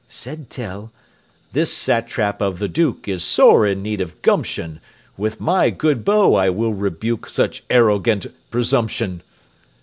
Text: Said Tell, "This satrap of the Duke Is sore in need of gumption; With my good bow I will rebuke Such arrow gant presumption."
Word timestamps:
Said 0.07 0.49
Tell, 0.49 0.91
"This 1.53 1.71
satrap 1.71 2.41
of 2.41 2.57
the 2.57 2.67
Duke 2.67 3.07
Is 3.07 3.23
sore 3.23 3.67
in 3.67 3.83
need 3.83 4.01
of 4.01 4.19
gumption; 4.23 4.79
With 5.15 5.39
my 5.39 5.69
good 5.69 6.03
bow 6.03 6.33
I 6.33 6.49
will 6.49 6.73
rebuke 6.73 7.29
Such 7.29 7.61
arrow 7.69 7.99
gant 7.99 8.25
presumption." 8.49 9.21